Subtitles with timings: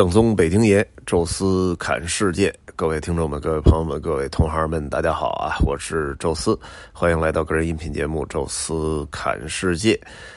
[0.00, 5.58] 正宗北京爷，宙斯侃世界，各位听众们、各位朋友们、各位同行们，大家好啊！
[5.66, 6.58] 我是宙斯，
[6.90, 9.92] 欢迎来到个人音频节目《宙斯侃世界》。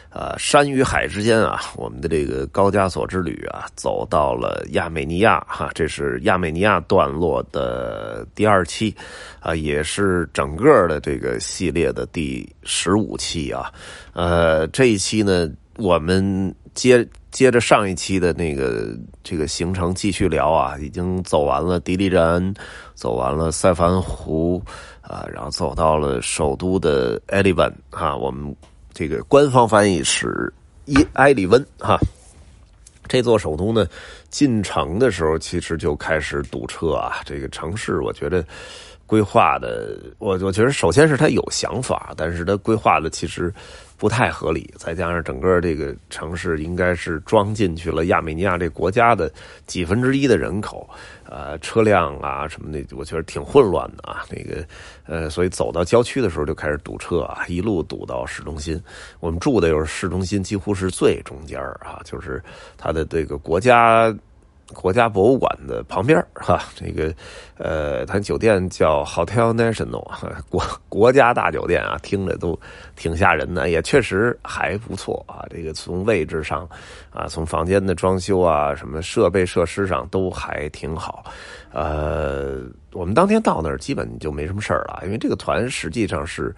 [0.10, 8.94] 啊，山与海之间啊，我们的这个高加索之旅啊，走到了亚美尼亚哈，这是亚美尼亚段落的第二期
[9.40, 13.72] 啊，也是整个的这个系列的第十五期啊。
[14.12, 17.08] 呃，这一期呢，我们接。
[17.34, 22.54] 接着上一期的那个这个行程继续聊啊，已经走完了迪丽热恩，
[22.94, 24.62] 走完了塞凡湖
[25.02, 28.56] 啊，然后走到了首都的埃里文哈，我们
[28.94, 30.54] 这个官方翻译是
[30.86, 32.00] 伊埃里温哈。
[33.08, 33.88] 这座首都呢，
[34.30, 37.16] 进城的时候其实就开始堵车啊。
[37.26, 38.46] 这个城市我觉得
[39.14, 43.54] 规划的，我我觉得首先是他有想法，但是他规划的其实。
[43.96, 49.32] 不太合理，再加上整个这个城市应该是装进去了亚美尼亚这国家的
[49.66, 50.90] 几分之一的人口，
[51.30, 54.26] 呃，车辆啊什么的，我觉得挺混乱的啊。
[54.30, 54.62] 那个，
[55.06, 58.82] 呃，所以走到郊区的时候就开始堵车啊，一路堵到市中心。
[59.22, 62.44] 我们住的又是市中心，几乎是最中间啊，就是
[62.78, 64.14] 它的这个国家。
[64.74, 67.14] 国家博物馆的旁边哈，这个，
[67.58, 70.06] 呃，它酒店叫 Hotel National，
[70.50, 72.60] 国国家大酒店啊，听着都
[72.96, 75.46] 挺吓人的，也确实还不错啊。
[75.50, 76.68] 这个从位置上
[77.12, 81.24] 啊，从房间的装修啊，什么设备设施上都还挺好。
[81.72, 86.54] 呃，我们当天到那儿基本就没什么事儿了，因为这个团实际上是。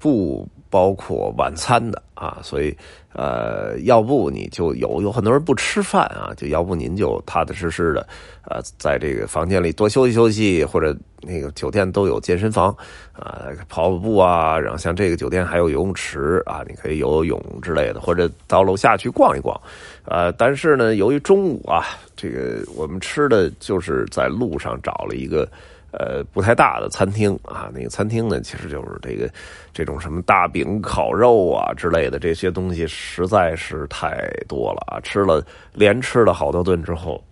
[0.00, 2.74] 不包括晚餐的啊，所以
[3.12, 8.06] 呃，要不你就有有很多人不吃饭啊，就要不您就踏踏实实的
[8.48, 12.74] 呃，在这个房间里多休息休息，或者那个酒店都有健身房
[13.12, 19.60] 啊，跑跑步啊，然后像这个酒店还有游泳池啊，你可以游泳之类的，或者到楼下去逛一逛，
[20.04, 21.84] 呃，但是呢，由于中午啊，
[22.16, 25.46] 这个我们吃的就是在路上找了一个。
[25.92, 29.28] 呃，不太大的餐厅啊，那个餐厅呢，其实就是这个
[29.72, 35.00] 这种什么大饼、烤肉啊之类的这些东西，实在是太多了啊！
[35.00, 37.22] 吃了连吃了好多顿之后，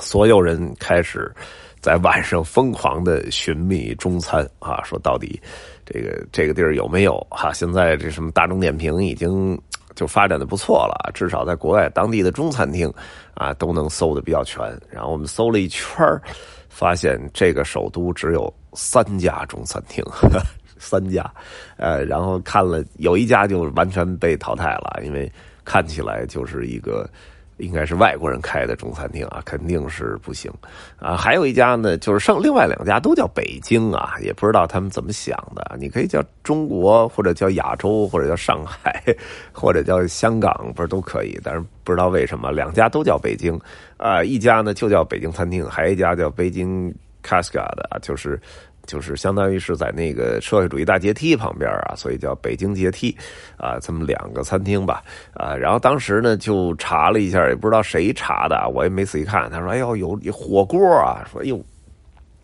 [0.00, 1.30] 所有人开始
[1.80, 5.38] 在晚上疯狂的寻觅中餐啊，说到底
[5.84, 7.52] 这个这个地儿有没有哈？
[7.52, 9.60] 现在这什么大众点评已经
[9.94, 12.92] 就发展的不错了，至少在国外当地的中餐厅
[13.34, 14.60] 啊都能搜的比较全。
[14.90, 15.94] 然后我们搜了一圈。
[16.76, 20.04] 发现这个首都只有三家中餐厅，
[20.76, 21.32] 三家，
[21.76, 25.30] 呃，然后看了有一家就完全被淘汰了，因为
[25.64, 27.08] 看起来就是一个
[27.58, 30.52] 应该是外国人开的中餐厅啊，肯定是不行
[30.98, 31.16] 啊。
[31.16, 35.76] 还有一家呢，就是剩另外两家都叫北京啊，也不知道他们怎么想的。
[35.78, 39.02] 你可以叫中国，或者叫亚洲，或者叫上海，
[39.52, 41.38] 或者叫香港，不是都可以？
[41.44, 43.58] 但是不知道为什么两家都叫北京。
[43.96, 46.92] 啊，一家呢就叫北京餐厅，还有一家叫北京
[47.22, 48.38] Cascade，就是
[48.86, 53.16] 就是相当于是在那个社会主义大阶梯旁边啊，所以叫北京阶梯
[53.56, 55.02] 啊，这么两个餐厅吧
[55.32, 55.54] 啊。
[55.54, 59.50] 然后当时呢就查了一下，也不知道谁查的，我也没仔细看。
[59.50, 61.60] 他说：“哎呦，有火锅啊！”说：“哎呦，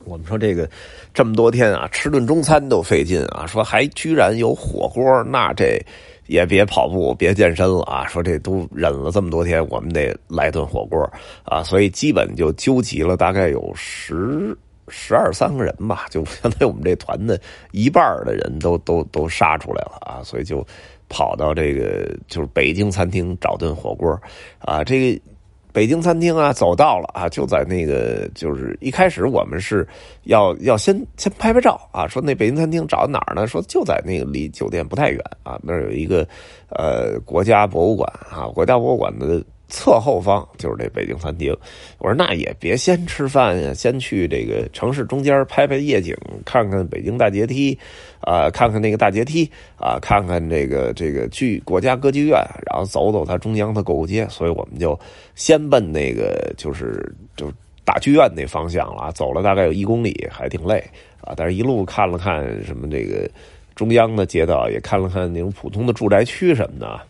[0.04, 0.68] 我们说这个
[1.14, 5.80] 这么多天啊，吃顿中餐都费劲啊，说还居然有火锅，那这。”
[6.26, 8.06] 也别跑步，别健身了啊！
[8.06, 11.02] 说这都忍了这么多天，我们得来顿火锅
[11.42, 11.60] 啊！
[11.64, 14.56] 所以基本就纠集了大概有十
[14.90, 17.40] 十二三个人吧，就相当于我们这团的
[17.70, 20.20] 一半的人都都都杀出来了啊！
[20.22, 20.66] 所以就
[21.08, 24.20] 跑到这个就是北京餐厅找顿火锅
[24.58, 24.84] 啊！
[24.84, 25.20] 这个。
[25.72, 29.86] 北京餐厅啊，走到了啊，就在那个，就是一开始我们是
[30.24, 33.46] 要要先先拍拍照啊，说那北京餐厅找哪儿呢？
[33.46, 36.26] 说就在那个离酒店不太远啊，那儿有一个
[36.70, 39.40] 呃国家博物馆啊，国家博物馆的。
[39.70, 41.56] 侧后方就是这北京餐厅，
[41.98, 46.14] 我说那也别先吃饭呀，先去这个城市中间拍拍夜景，
[46.44, 47.78] 看看北京大阶梯，
[48.20, 52.36] 啊，看看那个大阶梯，啊，看看这个这个剧国家歌剧院，
[52.66, 54.98] 然后走走它中央的购物街，所以我们就
[55.34, 57.50] 先奔那个就是就
[57.84, 60.84] 大剧院那方向了，走了大概有一公里，还挺累
[61.20, 63.30] 啊，但是一路看了看什么这个
[63.74, 67.00] 中央的街道，也看了看那种普通的住宅区什么的，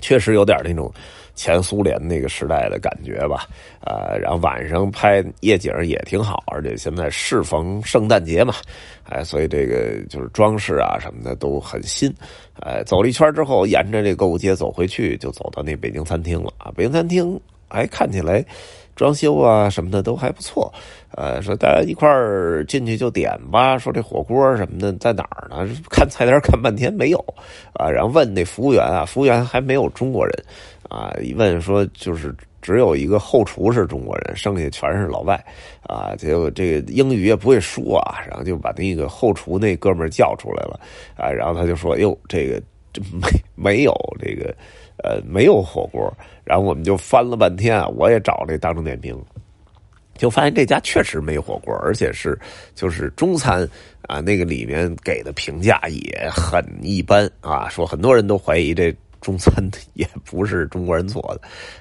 [0.00, 0.92] 确实有点那种。
[1.34, 3.46] 前苏联那个时代的感觉吧，
[3.84, 8.54] 呃，然后晚上拍夜景也挺好，而且现在适逢圣诞节嘛，
[9.08, 12.12] 哎，所以这个就是装饰啊什么的都很新，
[12.60, 18.44] 哎，走了一圈之后，沿着这购物街走回去，就走到那北京餐厅了啊，北京餐厅哎看起来。
[18.94, 20.70] 装修啊什么的都还不错，
[21.16, 23.78] 呃，说大家一块儿进去就点吧。
[23.78, 25.66] 说这火锅什么的在哪儿呢？
[25.88, 27.18] 看菜单看半天没有，
[27.72, 30.44] 啊，然后问那服务员啊，服务员还没有中国人，
[30.92, 35.42] 啊，一问说就是只有一个后厨是中国人，剩下全是老外
[35.84, 36.14] 啊。
[36.16, 40.78] 结果这个英语也不会说啊，然后就把那个后厨那哥们叫出来了
[41.16, 42.60] 啊，然后他就说：“哟，这个
[42.92, 44.54] 这没没有这个
[45.02, 49.18] 呃没有火锅。”然后我们就翻了半天啊，我也找这大众点评。
[50.18, 52.38] 就发现这家确实没火锅，而且是
[52.74, 53.66] 就是中餐
[54.02, 59.54] 啊，那个里面给的评价也很一般啊，说很多人都怀疑这中餐
[59.94, 61.40] 也不是中国人做的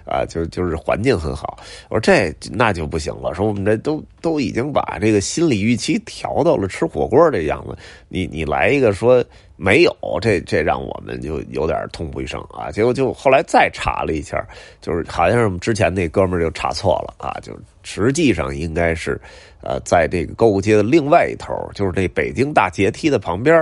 [0.10, 1.58] 啊，就就是环境很好。
[1.90, 7.76] 我说这那就不行了，说我们这都都已经把这个心理预期调到了吃火锅这样子，
[8.08, 9.22] 你你来一个说。
[9.58, 12.72] 没有，这这让我们就有点痛不欲生啊！
[12.72, 14.44] 结果就后来再查了一下，
[14.82, 19.20] 就是好像是我们之前那哥们儿就查错了啊，就实际上应该是，
[19.64, 23.56] 呃，在这个购物街的另外一头，就是这北京大阶梯的旁边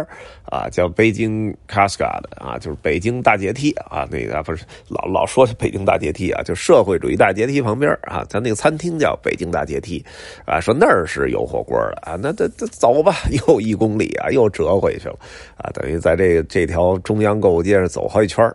[0.45, 10.03] 啊，叫北京 c a s c a d 啊，就是北京大阶梯啊，那个不是老老说是北京大阶梯啊，就社会主义大阶梯旁边啊，咱那个餐厅叫北京大阶梯
[10.45, 13.15] 啊，说那儿是有火锅的啊，那这这走吧，
[13.47, 15.19] 又一公里啊，又折回去了
[15.57, 15.99] 啊，等于。
[15.99, 18.49] 在这个这条中央购物街上走好几圈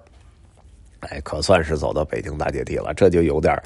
[1.10, 3.56] 哎，可算是走到北京大阶梯了，这就有点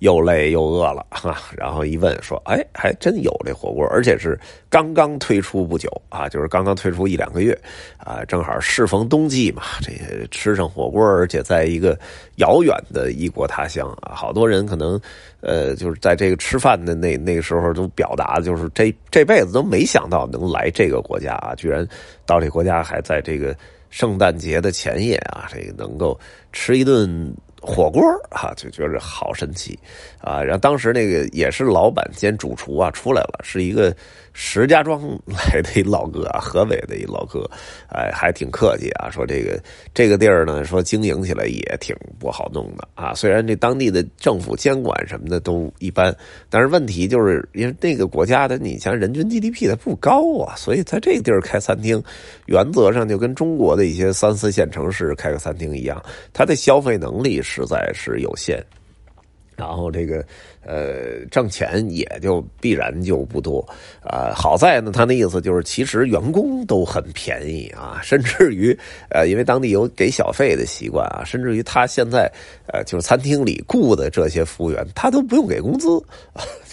[0.00, 1.36] 又累又饿了哈。
[1.56, 7.58] 然后一问说，哎，还真有这火锅，而且是刚刚推出不久啊，就是刚刚推出一两个月
[7.98, 9.92] 啊，正好适逢冬季嘛，这
[10.30, 11.98] 吃上火锅，而且在一个
[12.36, 15.00] 遥远的异国他乡啊，好多人可能
[15.40, 21.86] 呃，就是在这个吃饭的那那个时候都表达，就是这这辈子都没想到能来这个国家啊，居然
[22.26, 23.54] 到这国家还在这个。
[23.90, 26.18] 圣诞节的前夜啊，这个能够
[26.52, 29.78] 吃一顿火锅啊，就觉得好神奇
[30.20, 30.42] 啊！
[30.42, 33.94] 然后当时那个也是老板兼主厨啊出来了，是一个。
[34.40, 37.50] 石家庄来的一老哥啊，河北的一老哥，
[37.90, 39.10] 哎，还挺客气啊。
[39.10, 39.60] 说这个
[39.92, 43.12] 这个地儿呢，说经营起来也挺不好弄的啊。
[43.14, 46.14] 虽然这当地的政府监管什么的都一般，
[46.48, 52.00] 但是问题就是因为那个国家的你像人均 GDP 它不高啊，所以在这个地儿开餐厅，
[52.46, 56.00] 原则上就跟中国的一些三四线城市开个餐厅一样，
[56.32, 58.62] 它的消费能力实在是有限。
[59.56, 60.24] 然后这个，
[60.64, 63.58] 呃，挣钱也就必然就不多
[64.04, 64.30] 啊。
[64.32, 68.72] 好在呢，他那意思就是，其实员工都很便宜啊， 甚至于，
[69.10, 72.30] 呃，因为当地有给小费的习惯啊，甚至于他现在，
[72.72, 75.88] 呃，就是餐厅里雇的这些服务员，他都不用给工资。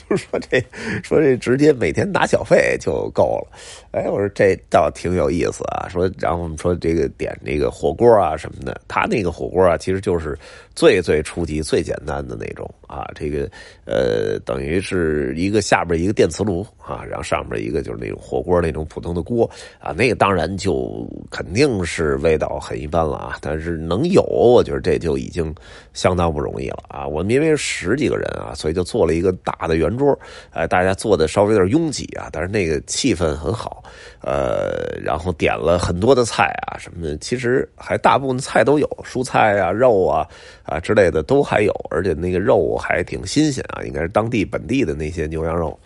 [0.09, 0.63] 就是说这，
[1.03, 3.57] 说这直接每天拿小费就够了。
[3.91, 5.87] 哎，我说这倒挺有意思啊。
[5.89, 10.37] 说，然后我们说这个点这个火锅啊什么的，他那个火锅啊，其实就是
[10.75, 13.09] 最最初级、最简单的那种啊。
[13.15, 13.49] 这个
[13.85, 19.49] 呃，等于是一个下边一个电磁炉啊，然后上面一个就是那种火锅那种普通的锅
[19.79, 19.91] 啊。
[19.91, 23.37] 那个当然就肯定是味道很一般了啊。
[23.41, 25.51] 但是能有，我觉得这就已经
[25.93, 27.07] 相当不容易了啊。
[27.07, 29.95] 我们因为十几个人啊，所以就做了一个大的圆。
[29.95, 30.19] 桌，
[30.51, 33.81] 哎，大家坐的稍微有点拥挤啊，但是那个气氛很好，
[34.19, 40.27] 呃，然后点了很多的菜啊，什么的，其实还大部分菜都有，蔬菜啊、肉啊
[40.63, 45.77] 啊之类的都还有，而且那个肉还挺新鲜啊，应该是当地本地的那些牛羊肉。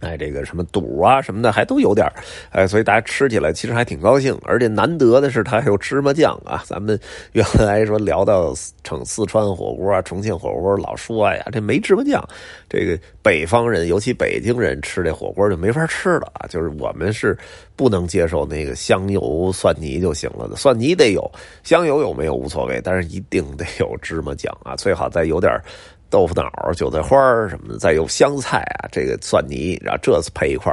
[0.00, 2.04] 哎，这个什么肚啊什么的还都有点
[2.50, 6.60] 哎，所以大家吃起来其实还挺高兴，而且难得的是它还有芝麻酱啊。
[6.66, 6.98] 咱们
[7.34, 12.20] 原来说聊到成四川火锅啊、重庆火锅，老说呀这没芝麻酱，
[12.68, 16.48] 这个北方人尤其北京人吃这火锅就没法吃了啊。
[16.48, 17.38] 就是我们是
[17.76, 21.30] 不能接受那个香油蒜泥就行了的，蒜泥得有，
[21.62, 25.52] 香油有没有无所谓，但是一定得有芝麻酱啊，最好再有点。
[26.12, 27.16] 豆腐脑、韭菜花
[27.48, 30.70] 什么的，再有香菜啊，这个蒜泥，然后这次配一块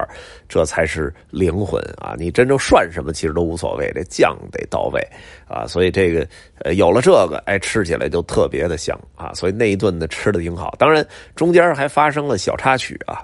[0.50, 2.14] 这才是灵魂啊！
[2.20, 5.02] 你真正涮什么其实都无所谓，这酱得到位
[5.48, 5.66] 啊！
[5.66, 6.28] 所以这个
[6.66, 9.32] 呃有了这个，哎，吃起来就特别的香啊！
[9.34, 10.76] 所以那一顿呢吃的挺好。
[10.78, 13.24] 当然中间还发生了小插曲啊，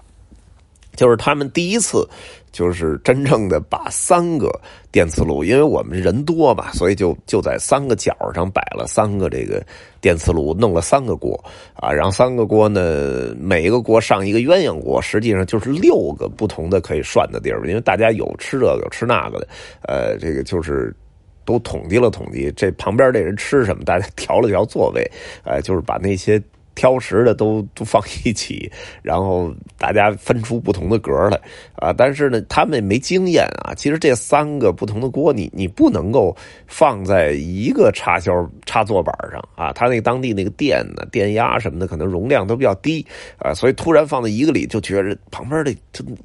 [0.95, 2.07] 就是他们第一次。
[2.55, 4.49] 就是真正的把三个
[4.89, 9.61] 电磁炉，因为我们人多嘛，所以就就在三个角上摆了三个这个
[9.99, 11.37] 电磁炉，弄了三个锅
[11.73, 19.47] 啊，然后三个锅呢，每一个锅上一个鸳鸯锅，实际上就是六个不同的可以涮的地儿，因为大家有吃这个有吃那个的，
[19.81, 20.95] 呃，这个就是
[21.43, 25.05] 都统计了统计，这旁边这人吃什么，大家调了调座位，
[25.43, 26.41] 呃，就是把那些。
[26.75, 28.69] 挑食的都都放一起，
[29.01, 31.39] 然后大家分出不同的格来
[31.77, 31.93] 啊！
[31.97, 33.73] 但是呢，他们也没经验啊。
[33.73, 36.35] 其实这三个不同的锅，你你不能够
[36.67, 38.31] 放在一个插销
[38.65, 39.71] 插座板上啊。
[39.71, 43.05] 他那当地那个电呢、电压什么的，可能容量都比较低
[43.37, 45.73] 啊，所以突然放在一个里，就觉得旁边的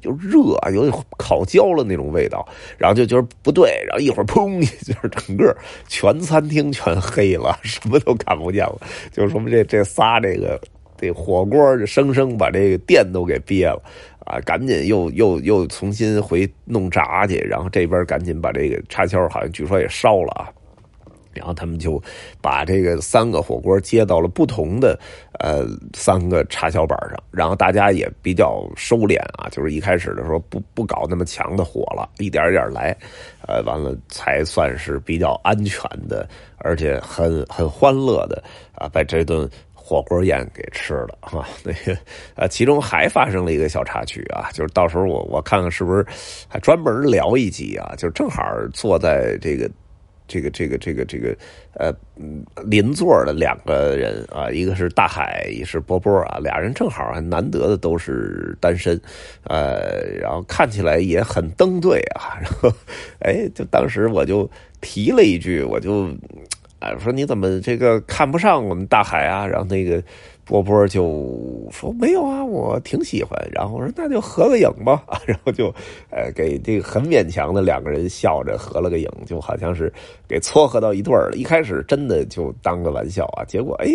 [0.01, 2.45] 就热啊，有点烤焦了那种味道，
[2.77, 5.55] 然后就觉得不对，然后一会儿砰，就是整个
[5.87, 8.81] 全餐厅全黑了，什么都看不见了，
[9.13, 10.35] 就说明这这仨这。
[10.35, 10.40] 个
[10.97, 13.81] 这火锅生生把这个电都给憋了
[14.25, 14.39] 啊！
[14.41, 20.51] 赶紧又又又重新回弄炸去，然后这边赶紧把这个插销好像据说也烧了啊。
[21.33, 21.99] 然后他们就
[22.41, 24.99] 把这个三个火锅接到了不同的
[25.39, 32.93] 呃三个插销板上，然后大家也比较收敛啊，就是一开始的时候不不搞那么强的火了，一点一点来，
[33.47, 38.43] 呃，完了才算是比较安全的，而且很很欢乐的
[38.75, 39.49] 啊，把这顿
[39.91, 41.45] 火锅宴给吃了哈。
[41.65, 41.97] 那个
[42.35, 46.05] 呃，其中还发生了一个小插曲啊，就是到时候我我看看是不是
[46.47, 48.41] 还专门聊一集啊，就正好
[48.73, 49.69] 坐在这个。
[50.27, 51.35] 这个这个这个这个，
[51.73, 51.93] 呃，
[52.63, 58.97] 邻座的两个人啊，一个是大海，一是波波啊，俩人正好难得的都是单身，
[59.43, 62.71] 呃，然后看起来也很登对啊，然后，
[63.19, 66.07] 哎，就当时我就提了一句，我就，
[66.81, 69.47] 啊，说你怎么这个看不上我们大海啊？
[69.47, 70.03] 然后那个。
[70.43, 73.39] 波波就说没有啊，我挺喜欢。
[73.53, 75.73] 然后我说那就合个影吧， 然后就，
[76.09, 79.93] 呃，给这个很勉强的两个人笑着合了个影，就好像是
[80.27, 81.37] 给撮合到一对儿了。
[81.37, 83.87] 一开始真的就当个玩笑啊，结果哎，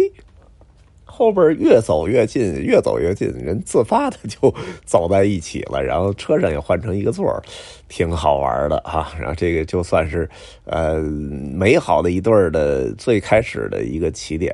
[1.08, 5.82] 后边越走越近，越走越近，人自发的就走在一起了。
[5.82, 7.42] 然后车上也换成一个座
[7.88, 9.10] 挺好玩的哈。
[9.18, 10.28] 然后这个就算是
[10.64, 14.52] 呃美好的一对的最开始的一个起点。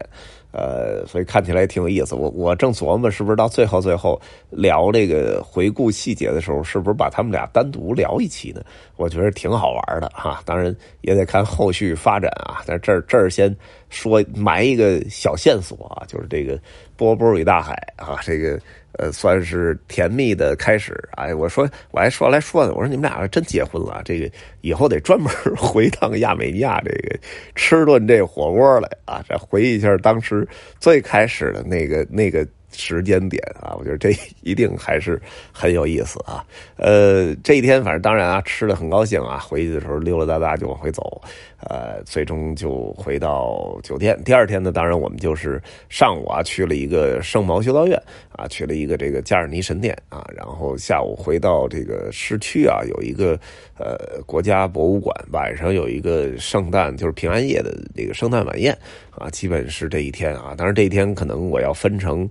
[0.52, 2.14] 呃，所以看起来挺有意思。
[2.14, 8.62] 我我正琢磨，是不是到最后最后聊这个回顾细节的时候，是不是把他们俩单独聊一期呢？
[8.96, 10.42] 我觉得挺好玩的哈。
[10.44, 12.62] 当然也得看后续发展啊。
[12.66, 13.54] 但这儿这儿先
[13.88, 16.58] 说埋一个小线索啊，就是这个
[16.96, 18.60] 波波与大海啊，这个。
[18.98, 20.96] 呃，算是甜蜜的开始。
[21.12, 24.30] 哎，我说，我还说来说呢，我说你们俩真结婚了，这个
[24.60, 27.18] 以后得专门 回趟亚美尼亚，这个
[27.54, 30.46] 吃顿这火锅来啊，这回忆一下当时
[30.80, 32.46] 最开始的那个那个。
[32.72, 34.10] 时间点啊，我觉得这
[34.42, 35.20] 一定还是
[35.52, 36.44] 很有意思啊。
[36.76, 39.38] 呃，这一天反正当然啊，吃的很高兴啊。
[39.38, 41.20] 回去的时候溜溜达达就往回走，
[41.68, 44.18] 呃，最终就回到酒店。
[44.24, 48.00] 第二天呢，当然我们就是上午啊去了一个圣毛修道院
[48.32, 53.38] 啊，去了一个这个加尔尼神殿啊，然后下午回到这个市区啊，有一个
[53.78, 58.76] 呃国家博物馆，晚上有一个圣诞就是平安夜的这个圣诞晚宴
[59.10, 60.54] 啊，基本是这一天啊。
[60.56, 62.28] 当然这一天可能我要分成。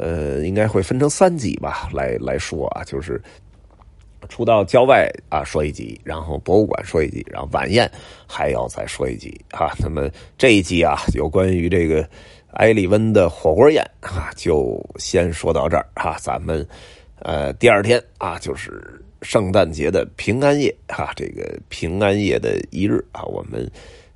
[0.00, 3.20] 呃，应该会分成三集吧，来来说啊，就是
[4.28, 7.90] 出到郊外啊说一集，然后博物馆说一集，然后晚宴
[8.28, 9.74] 还要再说一集啊。
[9.80, 12.08] 那么这一集啊，有关于这个
[12.52, 16.16] 埃里温的火锅宴啊，就先说到这儿哈。
[16.20, 16.64] 咱们
[17.18, 23.68] 呃第二天啊，就是圣诞节的平安夜哈，这个平安夜的一日啊，我们。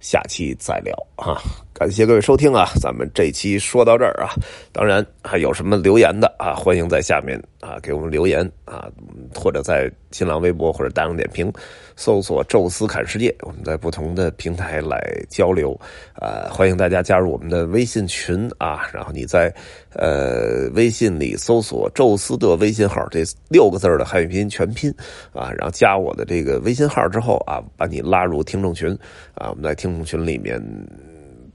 [0.03, 1.41] 下期再聊啊！
[1.75, 2.69] 感谢各位收听啊！
[2.81, 4.31] 咱们这期说到这儿啊，
[4.73, 8.89] 当然还有什么留言的啊，欢迎在下面啊给我们留言啊，
[9.35, 11.51] 或者在新浪微博或者大众点评
[11.97, 15.79] 搜索“宙斯侃世界”，我们在不同的平台来交流
[16.15, 19.53] 啊，欢迎大家加入我们的微信群啊，然后你在
[19.95, 24.95] 呃微信里搜索“宙斯的微信号”这六个字的汉语拼音全拼
[25.33, 28.97] 啊，然后加我的这个微信号之后啊，把你拉入听众群
[29.35, 30.03] 啊，我们在听众。
[30.05, 30.61] 群里面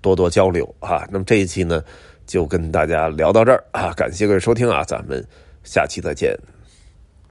[0.02, 1.08] 多多交流啊！
[1.12, 1.84] 那么这一期呢，
[2.26, 3.94] 就跟大家聊到这儿啊！
[3.94, 4.84] 感谢各位收听啊！
[4.84, 5.26] 咱们
[5.64, 6.38] 下期再见。